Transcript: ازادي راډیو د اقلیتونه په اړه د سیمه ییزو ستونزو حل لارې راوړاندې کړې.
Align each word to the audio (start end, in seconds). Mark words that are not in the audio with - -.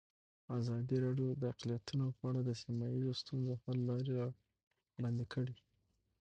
ازادي 0.57 0.97
راډیو 1.05 1.29
د 1.41 1.43
اقلیتونه 1.53 2.05
په 2.17 2.23
اړه 2.29 2.41
د 2.45 2.51
سیمه 2.61 2.85
ییزو 2.93 3.11
ستونزو 3.21 3.53
حل 3.63 3.77
لارې 3.89 4.11
راوړاندې 4.19 5.25
کړې. 5.33 5.55